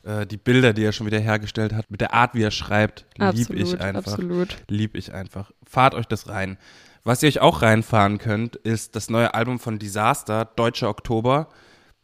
Äh, 0.09 0.25
die 0.25 0.37
Bilder, 0.37 0.73
die 0.73 0.83
er 0.83 0.91
schon 0.91 1.05
wieder 1.05 1.19
hergestellt 1.19 1.73
hat, 1.73 1.89
mit 1.91 2.01
der 2.01 2.13
Art, 2.13 2.33
wie 2.33 2.41
er 2.41 2.51
schreibt, 2.51 3.05
lieb 3.17 3.51
ich 3.51 3.79
einfach. 3.79 4.13
Absolut. 4.13 4.57
Lieb 4.67 4.95
ich 4.95 5.13
einfach. 5.13 5.51
Fahrt 5.67 5.93
euch 5.93 6.05
das 6.05 6.27
rein. 6.27 6.57
Was 7.03 7.21
ihr 7.21 7.29
euch 7.29 7.39
auch 7.39 7.61
reinfahren 7.61 8.17
könnt, 8.17 8.55
ist 8.55 8.95
das 8.95 9.09
neue 9.09 9.33
Album 9.33 9.59
von 9.59 9.77
Disaster, 9.77 10.45
Deutscher 10.45 10.89
Oktober, 10.89 11.49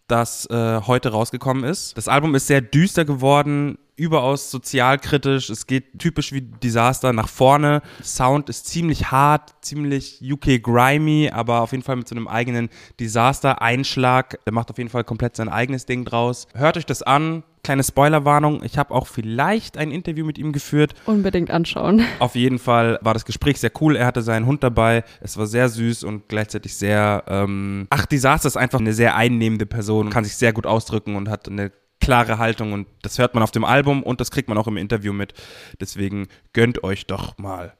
das 0.08 0.48
äh, 0.52 0.82
heute 0.86 1.10
rausgekommen 1.10 1.64
ist. 1.64 1.98
Das 1.98 2.08
Album 2.08 2.36
ist 2.36 2.48
sehr 2.48 2.62
düster 2.62 3.06
geworden, 3.06 3.80
überaus 3.96 4.52
sozialkritisch. 4.52 5.50
Es 5.50 5.66
geht 5.66 6.00
typisch 6.00 6.32
wie 6.32 6.42
Disaster 6.42 7.12
nach 7.12 7.28
vorne. 7.28 7.82
Sound 8.04 8.50
ist 8.50 8.68
ziemlich 8.68 9.10
hart, 9.12 9.56
ziemlich 9.62 10.22
UK 10.22 10.62
grimy, 10.62 11.32
aber 11.34 11.62
auf 11.62 11.72
jeden 11.72 11.84
Fall 11.84 11.96
mit 11.96 12.08
so 12.08 12.16
einem 12.16 12.28
eigenen 12.28 12.70
Disaster-Einschlag. 13.00 14.40
Er 14.46 14.52
macht 14.52 14.70
auf 14.70 14.78
jeden 14.78 14.90
Fall 14.90 15.04
komplett 15.04 15.36
sein 15.36 15.50
eigenes 15.50 15.86
Ding 15.86 16.06
draus. 16.06 16.48
Hört 16.54 16.78
euch 16.78 16.86
das 16.86 17.02
an. 17.02 17.44
Kleine 17.66 17.84
Spoilerwarnung. 17.84 18.62
Ich 18.64 18.78
habe 18.78 18.94
auch 18.94 19.08
vielleicht 19.08 19.80
ein 19.80 19.90
Interview 19.90 20.24
mit 20.24 20.38
ihm 20.38 20.52
geführt. 20.52 20.94
Unbedingt 21.08 21.50
anschauen. 21.50 22.06
Auf 22.20 22.36
jeden 22.36 22.60
Fall 22.60 23.00
war 23.02 23.16
das 23.16 23.26
Gespräch 23.26 23.60
sehr 23.60 23.72
cool. 23.82 23.96
Er 23.96 24.06
hatte 24.06 24.22
seinen 24.22 24.46
Hund 24.46 24.64
dabei. 24.64 25.04
Es 25.20 25.36
war 25.36 25.48
sehr 25.48 25.68
süß 25.68 26.04
und 26.04 26.30
gleichzeitig 26.30 26.76
sehr. 26.76 27.24
Ähm 27.28 27.88
Ach, 27.90 28.06
Disaster 28.06 28.48
ist 28.48 28.56
einfach 28.56 28.80
eine 28.80 28.94
sehr 28.94 29.16
einnehmende 29.16 29.66
Person, 29.66 30.12
kann 30.12 30.24
sich 30.24 30.36
sehr 30.36 30.54
gut 30.54 30.68
ausdrücken 30.68 31.16
und 31.16 31.28
hat 31.28 31.50
eine 31.50 31.72
klare 32.00 32.38
Haltung 32.38 32.72
und 32.72 32.86
das 33.02 33.18
hört 33.18 33.34
man 33.34 33.42
auf 33.42 33.50
dem 33.50 33.64
Album 33.64 34.04
und 34.04 34.22
das 34.22 34.30
kriegt 34.30 34.48
man 34.48 34.60
auch 34.60 34.68
im 34.68 34.78
Interview 34.78 35.12
mit. 35.12 35.34
Deswegen 35.80 36.28
gönnt 36.54 36.84
euch 36.84 37.08
doch 37.08 37.40
mal. 37.40 37.74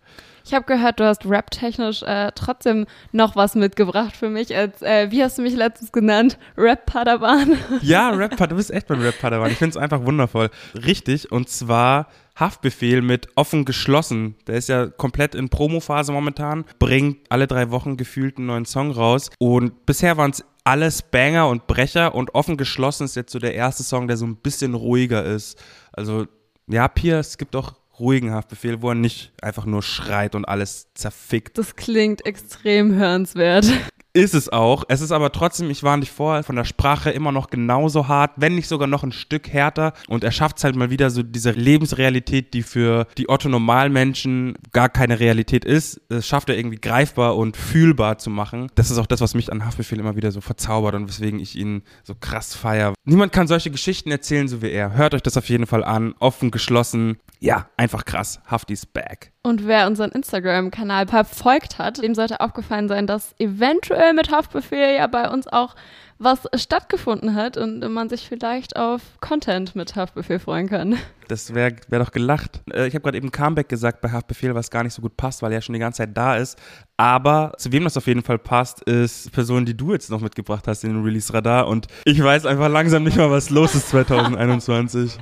Ich 0.46 0.54
habe 0.54 0.66
gehört, 0.66 1.00
du 1.00 1.06
hast 1.06 1.26
rap-technisch 1.26 2.04
äh, 2.04 2.32
trotzdem 2.36 2.86
noch 3.12 3.36
was 3.36 3.56
mitgebracht 3.56 4.16
für 4.16 4.30
mich. 4.30 4.56
Als, 4.56 4.80
äh, 4.84 5.10
wie 5.10 5.24
hast 5.24 5.40
du 5.40 5.42
mich 5.42 5.56
letztens 5.56 5.92
genannt? 5.92 6.38
Rap-Padawan. 6.56 7.58
Ja, 7.82 8.10
Rap-Padawan. 8.10 8.50
Du 8.50 8.56
bist 8.58 8.70
echt 8.70 8.86
beim 8.86 9.02
Rap-Padawan. 9.02 9.50
Ich 9.50 9.58
finde 9.58 9.72
es 9.72 9.78
einfach 9.78 10.06
wundervoll. 10.06 10.52
Richtig. 10.76 11.32
Und 11.32 11.50
zwar 11.50 12.10
Haftbefehl 12.36 13.02
mit 13.02 13.28
offen 13.36 13.66
geschlossen. 13.66 14.36
Der 14.46 14.56
ist 14.56 14.70
ja 14.70 14.86
komplett 14.86 15.34
in 15.34 15.50
Promophase 15.50 16.12
momentan. 16.12 16.66
Bringt 16.78 17.18
alle 17.30 17.48
drei 17.48 17.72
Wochen 17.72 17.98
gefühlt 17.98 18.38
einen 18.38 18.46
neuen 18.46 18.66
Song 18.66 18.92
raus. 18.92 19.32
Und 19.40 19.88
bisher 19.88 20.16
waren 20.18 20.30
es 20.30 20.44
alles 20.64 21.02
Banger 21.02 21.48
und 21.48 21.66
Brecher. 21.66 22.14
Und 22.14 22.36
offen 22.36 22.56
geschlossen 22.56 23.06
ist 23.06 23.16
jetzt 23.16 23.32
so 23.32 23.40
der 23.40 23.56
erste 23.56 23.82
Song, 23.82 24.08
der 24.08 24.18
so 24.18 24.28
ein 24.28 24.36
bisschen 24.36 24.76
ruhiger 24.76 25.24
ist. 25.26 25.58
Also, 25.92 26.28
ja, 26.68 26.88
Pia, 26.88 27.18
es 27.18 27.40
gibt 27.40 27.56
auch 27.56 27.74
ruhigen 28.00 28.32
Haftbefehl, 28.32 28.82
wo 28.82 28.90
er 28.90 28.96
nicht 28.96 29.32
einfach 29.42 29.66
nur 29.66 29.82
schreit 29.82 30.36
und 30.36 30.46
alles 30.46 30.88
zerfickt. 30.94 31.58
Das 31.58 31.76
klingt 31.76 32.26
extrem 32.26 32.94
hörenswert. 32.94 33.66
Ist 34.16 34.34
es 34.34 34.48
auch. 34.48 34.86
Es 34.88 35.02
ist 35.02 35.12
aber 35.12 35.34
trotzdem, 35.34 35.70
ich 35.70 35.84
warne 35.84 36.00
dich 36.00 36.10
vor, 36.10 36.42
von 36.44 36.56
der 36.56 36.64
Sprache 36.64 37.12
immer 37.12 37.34
noch 37.34 37.50
genauso 37.50 38.08
hart, 38.08 38.32
wenn 38.38 38.56
nicht 38.56 38.70
sogar 38.70 38.88
noch 38.88 39.04
ein 39.04 39.12
Stück 39.12 39.50
härter. 39.50 39.92
Und 40.08 40.24
er 40.24 40.32
schafft 40.32 40.58
es 40.58 40.64
halt 40.64 40.78
mal 40.78 40.90
wieder 40.90 41.10
so 41.10 41.22
diese 41.22 41.52
Lebensrealität, 41.52 42.54
die 42.54 42.64
für 42.64 43.08
die 43.18 43.28
Otto-Normalmenschen 43.28 44.58
gar 44.72 44.88
keine 44.88 45.20
Realität 45.20 45.66
ist. 45.66 46.00
Das 46.08 46.26
schafft 46.26 46.48
er 46.48 46.58
irgendwie 46.58 46.78
greifbar 46.78 47.36
und 47.36 47.58
fühlbar 47.58 48.18
zu 48.18 48.30
machen. 48.30 48.72
Das 48.76 48.90
ist 48.90 49.00
auch 49.00 49.06
das, 49.06 49.20
was 49.20 49.34
mich 49.34 49.52
an 49.52 49.66
Haftbefehl 49.66 50.00
immer 50.00 50.16
wieder 50.16 50.32
so 50.32 50.40
verzaubert 50.40 50.96
und 50.96 51.10
weswegen 51.10 51.42
ich 51.42 51.58
ihn 51.58 51.84
so 52.04 52.16
krass 52.16 52.56
feiere. 52.56 52.94
Niemand 53.04 53.34
kann 53.34 53.48
solche 53.48 53.70
Geschichten 53.70 54.12
erzählen, 54.12 54.48
so 54.48 54.62
wie 54.62 54.72
er. 54.72 54.94
Hört 54.94 55.14
euch 55.14 55.24
das 55.24 55.36
auf 55.36 55.50
jeden 55.50 55.68
Fall 55.68 55.84
an. 55.84 56.16
Offen, 56.20 56.52
geschlossen. 56.52 57.18
Ja, 57.42 57.68
einfach 57.76 58.06
krass. 58.06 58.40
Hafti's 58.50 58.86
back. 58.86 59.34
Und 59.44 59.68
wer 59.68 59.86
unseren 59.86 60.12
Instagram-Kanal 60.12 61.06
verfolgt 61.06 61.78
hat, 61.78 62.02
dem 62.02 62.16
sollte 62.16 62.40
aufgefallen 62.40 62.88
sein, 62.88 63.06
dass 63.06 63.36
eventuell 63.38 64.05
mit 64.14 64.32
Haftbefehl 64.32 64.96
ja 64.96 65.08
bei 65.08 65.30
uns 65.30 65.48
auch 65.48 65.76
was 66.18 66.48
stattgefunden 66.56 67.36
hat 67.36 67.58
und 67.58 67.80
man 67.92 68.08
sich 68.08 68.28
vielleicht 68.28 68.78
auf 68.78 69.02
Content 69.20 69.76
mit 69.76 69.96
Haftbefehl 69.96 70.40
freuen 70.40 70.70
kann. 70.70 70.98
Das 71.28 71.54
wäre 71.54 71.76
wär 71.90 72.00
doch 72.00 72.12
gelacht. 72.12 72.62
Äh, 72.72 72.88
ich 72.88 72.94
habe 72.94 73.04
gerade 73.04 73.18
eben 73.18 73.32
Comeback 73.32 73.68
gesagt 73.68 74.00
bei 74.00 74.12
Haftbefehl, 74.12 74.56
was 74.56 74.70
gar 74.70 74.84
nicht 74.84 74.94
so 74.94 75.02
gut 75.02 75.18
passt, 75.18 75.42
weil 75.42 75.52
er 75.52 75.62
schon 75.62 75.74
die 75.74 75.80
ganze 75.80 75.98
Zeit 75.98 76.16
da 76.16 76.38
ist. 76.38 76.58
Aber 76.96 77.54
zu 77.58 77.72
wem 77.72 77.84
das 77.84 77.98
auf 77.98 78.08
jeden 78.08 78.22
Fall 78.22 78.38
passt, 78.40 78.82
ist 78.84 79.32
Person, 79.34 79.66
die 79.66 79.76
du 79.76 79.92
jetzt 79.92 80.10
noch 80.10 80.22
mitgebracht 80.22 80.68
hast 80.68 80.84
in 80.84 80.92
den 80.94 81.04
Release-Radar. 81.04 81.68
Und 81.68 81.88
ich 82.06 82.24
weiß 82.24 82.46
einfach 82.46 82.70
langsam 82.70 83.04
nicht 83.04 83.18
mal, 83.18 83.30
was 83.30 83.50
los 83.50 83.76
ist 83.76 83.90
2021. 83.90 85.18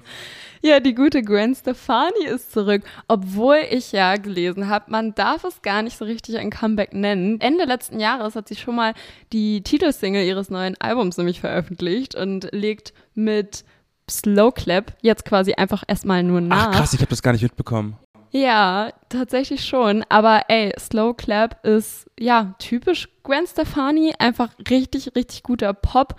Ja, 0.65 0.79
die 0.79 0.95
gute 0.95 1.21
Gwen 1.23 1.53
Stefani 1.53 2.25
ist 2.25 2.53
zurück. 2.53 2.83
Obwohl 3.09 3.57
ich 3.69 3.91
ja 3.91 4.15
gelesen 4.15 4.69
habe, 4.69 4.89
man 4.91 5.13
darf 5.13 5.43
es 5.43 5.61
gar 5.61 5.81
nicht 5.81 5.97
so 5.97 6.05
richtig 6.05 6.37
ein 6.37 6.51
Comeback 6.51 6.93
nennen. 6.93 7.41
Ende 7.41 7.65
letzten 7.65 7.99
Jahres 7.99 8.37
hat 8.37 8.47
sie 8.47 8.55
schon 8.55 8.75
mal 8.75 8.93
die 9.33 9.61
Titelsingle 9.61 10.23
ihres 10.25 10.49
neuen 10.49 10.79
Albums 10.79 11.17
nämlich 11.17 11.41
veröffentlicht 11.41 12.15
und 12.15 12.47
legt 12.53 12.93
mit 13.13 13.65
Slow 14.09 14.53
Clap 14.53 14.95
jetzt 15.01 15.25
quasi 15.25 15.53
einfach 15.53 15.83
erstmal 15.85 16.23
nur 16.23 16.39
nach. 16.39 16.69
Ach 16.69 16.77
krass, 16.77 16.93
ich 16.93 17.01
habe 17.01 17.09
das 17.09 17.21
gar 17.21 17.33
nicht 17.33 17.43
mitbekommen. 17.43 17.97
Ja, 18.33 18.89
tatsächlich 19.09 19.63
schon. 19.63 20.03
Aber 20.09 20.41
ey, 20.47 20.73
Slow 20.79 21.13
Clap 21.13 21.63
ist 21.63 22.09
ja 22.19 22.55
typisch 22.57 23.07
Gwen 23.23 23.45
Stefani, 23.45 24.13
einfach 24.17 24.49
richtig, 24.69 25.15
richtig 25.15 25.43
guter 25.43 25.73
Pop. 25.73 26.15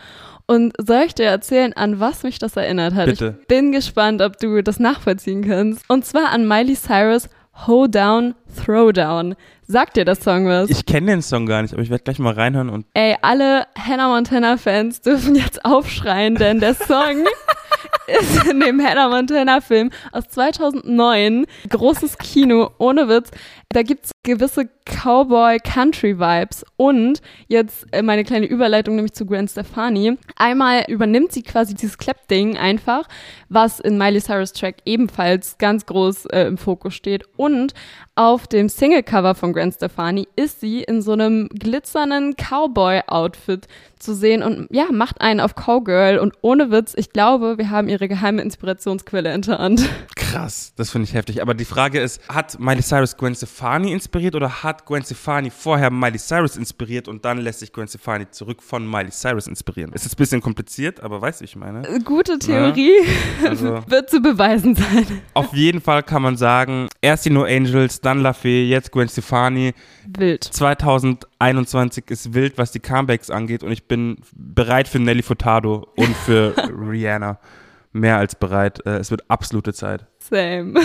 Und 0.46 0.74
soll 0.78 1.02
ich 1.06 1.14
dir 1.14 1.24
erzählen, 1.26 1.72
an 1.72 1.98
was 1.98 2.22
mich 2.22 2.38
das 2.38 2.56
erinnert 2.56 2.94
hat? 2.94 3.06
Bitte. 3.06 3.38
Ich 3.40 3.46
bin 3.48 3.72
gespannt, 3.72 4.22
ob 4.22 4.38
du 4.38 4.62
das 4.62 4.78
nachvollziehen 4.78 5.42
kannst. 5.42 5.84
Und 5.90 6.04
zwar 6.04 6.30
an 6.30 6.46
Miley 6.46 6.76
Cyrus 6.76 7.28
Hold 7.66 7.94
Down, 7.94 8.34
Throwdown. 8.64 9.36
Sagt 9.66 9.96
dir 9.96 10.04
das 10.04 10.20
Song 10.22 10.46
was? 10.46 10.68
Ich 10.68 10.84
kenne 10.84 11.06
den 11.06 11.22
Song 11.22 11.46
gar 11.46 11.62
nicht, 11.62 11.72
aber 11.72 11.82
ich 11.82 11.88
werde 11.88 12.04
gleich 12.04 12.18
mal 12.18 12.34
reinhören 12.34 12.68
und. 12.68 12.86
Ey, 12.94 13.16
alle 13.22 13.66
Hannah 13.78 14.08
Montana 14.08 14.56
Fans 14.56 15.00
dürfen 15.00 15.34
jetzt 15.34 15.64
aufschreien, 15.64 16.34
denn 16.34 16.60
der 16.60 16.74
Song 16.74 17.24
ist 18.06 18.46
in 18.46 18.60
dem 18.60 18.84
Hannah 18.84 19.08
Montana 19.08 19.60
Film 19.60 19.90
aus 20.12 20.28
2009. 20.28 21.46
Großes 21.68 22.18
Kino, 22.18 22.70
ohne 22.78 23.08
Witz. 23.08 23.30
Da 23.70 23.82
gibt's 23.82 24.13
gewisse 24.24 24.68
Cowboy-Country-Vibes. 24.84 26.64
Und 26.76 27.20
jetzt 27.46 27.86
äh, 27.92 28.02
meine 28.02 28.24
kleine 28.24 28.46
Überleitung 28.46 28.96
nämlich 28.96 29.12
zu 29.12 29.24
Gwen 29.26 29.46
Stefani. 29.46 30.18
Einmal 30.36 30.84
übernimmt 30.88 31.32
sie 31.32 31.42
quasi 31.42 31.74
dieses 31.74 31.98
Clap-Ding 31.98 32.56
einfach, 32.56 33.08
was 33.48 33.78
in 33.80 33.96
Miley 33.96 34.20
Cyrus 34.20 34.52
Track 34.52 34.76
ebenfalls 34.84 35.58
ganz 35.58 35.86
groß 35.86 36.26
äh, 36.26 36.46
im 36.46 36.58
Fokus 36.58 36.94
steht. 36.94 37.24
Und 37.36 37.74
auf 38.16 38.46
dem 38.46 38.68
Single-Cover 38.68 39.34
von 39.34 39.52
Gwen 39.52 39.72
Stefani 39.72 40.28
ist 40.36 40.60
sie 40.60 40.82
in 40.82 41.02
so 41.02 41.12
einem 41.12 41.48
glitzernden 41.48 42.34
Cowboy-Outfit 42.36 43.68
zu 43.98 44.14
sehen 44.14 44.42
und 44.42 44.68
ja, 44.70 44.86
macht 44.92 45.20
einen 45.20 45.40
auf 45.40 45.54
Cowgirl 45.54 46.18
und 46.18 46.34
ohne 46.42 46.70
Witz, 46.70 46.92
ich 46.96 47.10
glaube, 47.10 47.58
wir 47.58 47.70
haben 47.70 47.88
ihre 47.88 48.06
geheime 48.06 48.42
Inspirationsquelle 48.42 49.30
enttarnt. 49.30 49.88
Krass, 50.34 50.72
das 50.76 50.90
finde 50.90 51.08
ich 51.08 51.14
heftig. 51.14 51.40
Aber 51.42 51.54
die 51.54 51.64
Frage 51.64 52.00
ist, 52.00 52.20
hat 52.28 52.58
Miley 52.58 52.82
Cyrus 52.82 53.16
Gwen 53.16 53.34
Stefani 53.34 53.92
inspiriert 53.92 54.34
oder 54.34 54.62
hat 54.62 54.84
Gwen 54.84 55.02
Stefani 55.02 55.50
vorher 55.50 55.90
Miley 55.90 56.18
Cyrus 56.18 56.56
inspiriert 56.56 57.06
und 57.06 57.24
dann 57.24 57.38
lässt 57.38 57.60
sich 57.60 57.72
Gwen 57.72 57.86
Stefani 57.86 58.28
zurück 58.30 58.62
von 58.62 58.88
Miley 58.90 59.10
Cyrus 59.10 59.46
inspirieren? 59.46 59.92
Ist 59.92 60.04
jetzt 60.04 60.14
ein 60.14 60.16
bisschen 60.16 60.40
kompliziert, 60.40 61.00
aber 61.00 61.20
weißt 61.20 61.40
du, 61.40 61.44
ich 61.44 61.54
meine? 61.56 61.82
Gute 62.04 62.38
Theorie. 62.38 62.92
Ja, 63.42 63.48
also 63.48 63.82
wird 63.86 64.10
zu 64.10 64.20
beweisen 64.20 64.74
sein. 64.74 65.06
Auf 65.34 65.54
jeden 65.54 65.80
Fall 65.80 66.02
kann 66.02 66.22
man 66.22 66.36
sagen, 66.36 66.88
erst 67.00 67.26
die 67.26 67.30
No 67.30 67.44
Angels, 67.44 68.00
dann 68.00 68.20
La 68.20 68.32
Fee, 68.32 68.68
jetzt 68.68 68.90
Gwen 68.90 69.08
Stefani. 69.08 69.72
Wild. 70.06 70.44
2021 70.44 72.10
ist 72.10 72.34
wild, 72.34 72.58
was 72.58 72.72
die 72.72 72.80
Comebacks 72.80 73.30
angeht 73.30 73.62
und 73.62 73.70
ich 73.70 73.86
bin 73.86 74.18
bereit 74.34 74.88
für 74.88 74.98
Nelly 74.98 75.22
Furtado 75.22 75.86
und 75.96 76.16
für 76.16 76.54
Rihanna. 76.90 77.38
Mehr 77.94 78.18
als 78.18 78.34
bereit. 78.34 78.84
Äh, 78.84 78.98
es 78.98 79.12
wird 79.12 79.30
absolute 79.30 79.72
Zeit. 79.72 80.06
Same. 80.18 80.74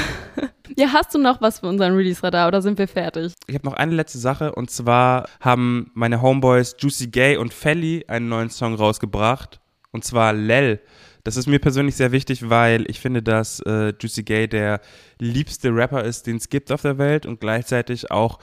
Ja, 0.77 0.93
hast 0.93 1.15
du 1.15 1.17
noch 1.17 1.41
was 1.41 1.61
für 1.61 1.67
unseren 1.67 1.95
Release-Radar 1.95 2.47
oder 2.47 2.61
sind 2.61 2.77
wir 2.77 2.87
fertig? 2.87 3.33
Ich 3.47 3.55
habe 3.55 3.65
noch 3.65 3.73
eine 3.73 3.95
letzte 3.95 4.19
Sache 4.19 4.53
und 4.53 4.69
zwar 4.69 5.27
haben 5.41 5.89
meine 5.95 6.21
Homeboys 6.21 6.75
Juicy 6.77 7.07
Gay 7.07 7.37
und 7.37 7.55
Felly 7.55 8.05
einen 8.07 8.29
neuen 8.29 8.51
Song 8.51 8.75
rausgebracht 8.75 9.59
und 9.91 10.05
zwar 10.05 10.31
Lel. 10.31 10.79
Das 11.23 11.37
ist 11.37 11.47
mir 11.47 11.57
persönlich 11.59 11.95
sehr 11.95 12.11
wichtig, 12.11 12.49
weil 12.49 12.89
ich 12.89 12.99
finde, 12.99 13.23
dass 13.23 13.61
äh, 13.61 13.93
Juicy 13.99 14.21
Gay 14.21 14.47
der 14.47 14.79
liebste 15.17 15.73
Rapper 15.73 16.03
ist, 16.03 16.27
den 16.27 16.37
es 16.37 16.49
gibt 16.49 16.71
auf 16.71 16.83
der 16.83 16.99
Welt 16.99 17.25
und 17.25 17.39
gleichzeitig 17.39 18.11
auch 18.11 18.37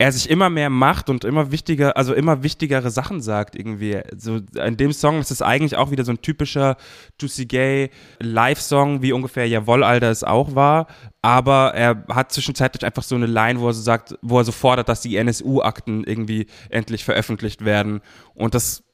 er 0.00 0.12
sich 0.12 0.30
immer 0.30 0.48
mehr 0.48 0.70
macht 0.70 1.10
und 1.10 1.24
immer 1.24 1.50
wichtiger, 1.50 1.96
also 1.96 2.14
immer 2.14 2.44
wichtigere 2.44 2.88
Sachen 2.90 3.20
sagt 3.20 3.56
irgendwie. 3.56 4.00
So 4.16 4.40
in 4.54 4.76
dem 4.76 4.92
Song 4.92 5.18
ist 5.18 5.32
es 5.32 5.42
eigentlich 5.42 5.76
auch 5.76 5.90
wieder 5.90 6.04
so 6.04 6.12
ein 6.12 6.22
typischer 6.22 6.76
Juicy 7.20 7.46
Gay 7.46 7.90
Live-Song, 8.20 9.02
wie 9.02 9.12
ungefähr 9.12 9.48
Jawoll, 9.48 9.82
Alter 9.82 10.10
es 10.10 10.22
auch 10.22 10.54
war. 10.54 10.86
Aber 11.20 11.74
er 11.74 12.04
hat 12.08 12.30
zwischenzeitlich 12.30 12.84
einfach 12.86 13.02
so 13.02 13.16
eine 13.16 13.26
Line, 13.26 13.58
wo 13.58 13.66
er 13.66 13.72
so 13.72 13.82
sagt, 13.82 14.16
wo 14.22 14.38
er 14.38 14.44
so 14.44 14.52
fordert, 14.52 14.88
dass 14.88 15.00
die 15.00 15.16
NSU-Akten 15.16 16.04
irgendwie 16.04 16.46
endlich 16.70 17.04
veröffentlicht 17.04 17.64
werden. 17.64 18.00
Und 18.34 18.54
das 18.54 18.84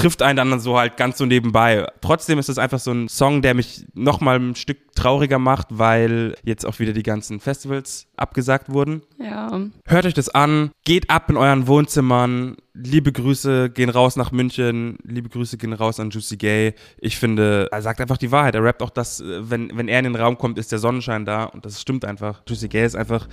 trifft 0.00 0.22
einen 0.22 0.36
dann 0.36 0.60
so 0.60 0.78
halt 0.78 0.96
ganz 0.96 1.18
so 1.18 1.26
nebenbei. 1.26 1.86
Trotzdem 2.00 2.38
ist 2.38 2.48
es 2.48 2.58
einfach 2.58 2.78
so 2.78 2.92
ein 2.92 3.08
Song, 3.08 3.42
der 3.42 3.54
mich 3.54 3.84
nochmal 3.94 4.38
ein 4.38 4.54
Stück 4.54 4.94
trauriger 4.94 5.38
macht, 5.38 5.68
weil 5.70 6.34
jetzt 6.42 6.66
auch 6.66 6.78
wieder 6.78 6.92
die 6.92 7.02
ganzen 7.02 7.40
Festivals 7.40 8.06
abgesagt 8.16 8.72
wurden. 8.72 9.02
Ja. 9.18 9.60
Hört 9.86 10.06
euch 10.06 10.14
das 10.14 10.28
an, 10.28 10.70
geht 10.84 11.10
ab 11.10 11.30
in 11.30 11.36
euren 11.36 11.66
Wohnzimmern. 11.66 12.56
Liebe 12.72 13.12
Grüße 13.12 13.70
gehen 13.70 13.90
raus 13.90 14.16
nach 14.16 14.32
München. 14.32 14.96
Liebe 15.02 15.28
Grüße 15.28 15.58
gehen 15.58 15.72
raus 15.72 16.00
an 16.00 16.10
Juicy 16.10 16.36
Gay. 16.36 16.74
Ich 16.98 17.18
finde, 17.18 17.68
er 17.70 17.82
sagt 17.82 18.00
einfach 18.00 18.16
die 18.16 18.32
Wahrheit. 18.32 18.54
Er 18.54 18.64
rappt 18.64 18.82
auch 18.82 18.90
das, 18.90 19.20
äh, 19.20 19.50
wenn, 19.50 19.76
wenn 19.76 19.88
er 19.88 19.98
in 19.98 20.04
den 20.04 20.16
Raum 20.16 20.38
kommt, 20.38 20.58
ist 20.58 20.72
der 20.72 20.78
Sonnenschein 20.78 21.24
da. 21.24 21.44
Und 21.44 21.66
das 21.66 21.80
stimmt 21.80 22.04
einfach. 22.04 22.42
Juicy 22.48 22.68
Gay 22.68 22.86
ist 22.86 22.96
einfach 22.96 23.28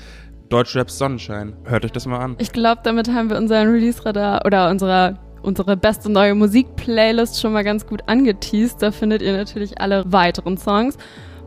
Deutschraps 0.50 0.98
Sonnenschein. 0.98 1.56
Hört 1.66 1.86
euch 1.86 1.92
das 1.92 2.06
mal 2.06 2.20
an. 2.20 2.36
Ich 2.40 2.52
glaube, 2.52 2.82
damit 2.84 3.10
haben 3.10 3.30
wir 3.30 3.38
unseren 3.38 3.70
Release-Radar 3.70 4.46
oder 4.46 4.70
unsere, 4.70 5.20
unsere 5.48 5.78
beste 5.78 6.12
neue 6.12 6.36
Musik-Playlist 6.36 7.42
schon 7.42 7.54
mal 7.54 7.64
ganz 7.64 7.88
gut 7.88 8.04
angeteased. 8.06 8.82
Da 8.82 8.92
findet 8.92 9.22
ihr 9.22 9.36
natürlich 9.36 9.80
alle 9.80 10.04
weiteren 10.12 10.58
Songs. 10.58 10.98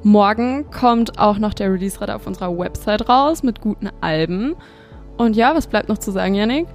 Morgen 0.02 0.71
kommt 0.71 1.19
auch 1.19 1.38
noch 1.38 1.52
der 1.52 1.71
Release-Radar 1.71 2.16
auf 2.16 2.26
unserer 2.26 2.59
Website 2.59 3.09
raus 3.09 3.42
mit 3.42 3.61
guten 3.61 3.90
Alben. 4.00 4.57
Und 5.19 5.37
ja, 5.37 5.54
was 5.54 5.66
bleibt 5.66 5.90
noch 5.90 5.99
zu 5.99 6.11
sagen, 6.11 6.35
Yannick? 6.35 6.66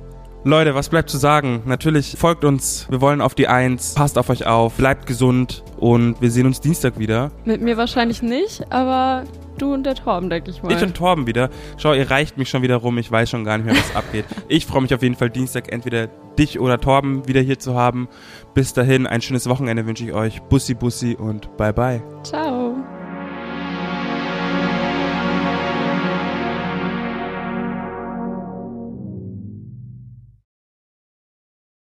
Leute, 0.43 0.75
was 0.75 0.89
bleibt 0.89 1.09
zu 1.09 1.17
sagen? 1.17 1.63
Natürlich 1.65 2.15
folgt 2.19 2.45
uns. 2.45 2.85
Wir 2.91 3.01
wollen 3.01 3.19
auf 3.19 3.33
die 3.33 3.47
Eins. 3.47 3.95
Passt 3.95 4.19
auf 4.19 4.29
euch 4.29 4.45
auf. 4.45 4.75
Bleibt 4.75 5.07
gesund. 5.07 5.63
Und 5.77 6.21
wir 6.21 6.29
sehen 6.29 6.45
uns 6.45 6.61
Dienstag 6.61 6.99
wieder. 6.99 7.31
Mit 7.45 7.61
mir 7.61 7.77
wahrscheinlich 7.77 8.21
nicht, 8.21 8.71
aber 8.71 9.23
du 9.57 9.73
und 9.73 9.83
der 9.83 9.95
Torben, 9.95 10.29
denke 10.29 10.51
ich 10.51 10.61
mal. 10.63 10.71
Ich 10.71 10.81
und 10.81 10.95
Torben 10.95 11.27
wieder. 11.27 11.49
Schau, 11.77 11.93
ihr 11.93 12.09
reicht 12.09 12.37
mich 12.37 12.49
schon 12.49 12.61
wieder 12.61 12.77
rum. 12.77 12.97
Ich 12.97 13.11
weiß 13.11 13.29
schon 13.29 13.43
gar 13.43 13.57
nicht 13.57 13.65
mehr, 13.65 13.75
was 13.75 13.95
abgeht. 13.95 14.25
Ich 14.47 14.65
freue 14.65 14.81
mich 14.81 14.93
auf 14.93 15.01
jeden 15.01 15.15
Fall 15.15 15.29
Dienstag 15.29 15.71
entweder 15.71 16.07
dich 16.37 16.59
oder 16.59 16.79
Torben 16.79 17.27
wieder 17.27 17.41
hier 17.41 17.59
zu 17.59 17.75
haben. 17.75 18.07
Bis 18.53 18.73
dahin, 18.73 19.07
ein 19.07 19.21
schönes 19.21 19.47
Wochenende 19.47 19.85
wünsche 19.85 20.03
ich 20.03 20.13
euch. 20.13 20.41
Bussi, 20.43 20.73
Bussi 20.73 21.15
und 21.15 21.55
bye 21.57 21.73
bye. 21.73 22.01
Ciao. 22.23 22.64